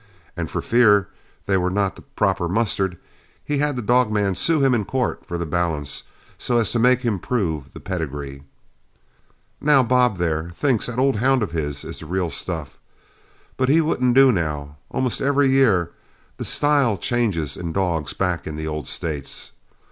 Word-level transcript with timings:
And 0.35 0.49
for 0.49 0.63
fear 0.63 1.09
they 1.45 1.57
were 1.57 1.69
not 1.69 1.95
the 1.95 2.01
proper 2.01 2.49
mustard, 2.49 2.97
he 3.45 3.59
had 3.59 3.75
that 3.75 3.85
dog 3.85 4.11
man 4.11 4.33
sue 4.33 4.59
him 4.59 4.73
in 4.73 4.83
court 4.83 5.23
for 5.27 5.37
the 5.37 5.45
balance, 5.45 6.01
so 6.39 6.57
as 6.57 6.71
to 6.71 6.79
make 6.79 7.01
him 7.01 7.19
prove 7.19 7.71
the 7.73 7.79
pedigree. 7.79 8.41
Now 9.61 9.83
Bob, 9.83 10.17
there, 10.17 10.49
thinks 10.55 10.87
that 10.87 10.97
old 10.97 11.17
hound 11.17 11.43
of 11.43 11.51
his 11.51 11.83
is 11.85 11.99
the 11.99 12.07
real 12.07 12.31
stuff, 12.31 12.79
but 13.57 13.69
he 13.69 13.79
wouldn't 13.79 14.15
do 14.15 14.31
now; 14.31 14.77
almost 14.89 15.21
every 15.21 15.51
year 15.51 15.91
the 16.37 16.45
style 16.45 16.97
changes 16.97 17.55
in 17.55 17.71
dogs 17.71 18.13
back 18.13 18.47
in 18.47 18.55
the 18.55 18.65
old 18.67 18.87
States. 18.87 19.51